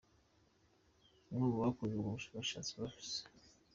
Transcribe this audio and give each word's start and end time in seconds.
Umwe 1.29 1.45
mu 1.51 1.57
bakoze 1.65 1.91
ubwo 1.95 2.09
bushakashatsi, 2.17 2.71
Prof. 2.75 2.95